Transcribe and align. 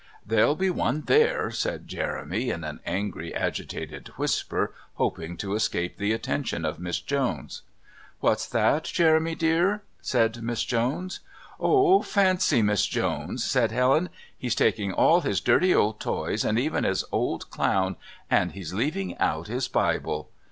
"There'll 0.25 0.55
be 0.55 0.71
one 0.71 1.01
there," 1.01 1.51
said 1.51 1.87
Jeremy 1.87 2.49
in 2.49 2.63
an 2.63 2.79
angry 2.87 3.35
agitated 3.35 4.07
whisper, 4.17 4.73
hoping 4.95 5.37
to 5.37 5.53
escape 5.53 5.97
the 5.97 6.11
attention 6.11 6.65
of 6.65 6.79
Miss 6.79 6.99
Jones. 6.99 7.61
"What's 8.19 8.47
that, 8.47 8.85
Jeremy 8.85 9.35
dear?" 9.35 9.83
said 10.01 10.41
Miss 10.41 10.63
Jones. 10.63 11.19
"Oh, 11.59 12.01
fancy, 12.01 12.63
Miss 12.63 12.87
Jones!" 12.87 13.43
said 13.43 13.71
Helen. 13.71 14.09
"He's 14.35 14.55
taking 14.55 14.91
all 14.91 15.21
his 15.21 15.39
dirty 15.39 15.75
old 15.75 15.99
toys 15.99 16.43
and 16.43 16.57
even 16.57 16.83
his 16.83 17.05
old 17.11 17.51
clown, 17.51 17.95
and 18.27 18.53
he's 18.53 18.73
leaving 18.73 19.15
out 19.19 19.45
his 19.49 19.67
Bible." 19.67 20.31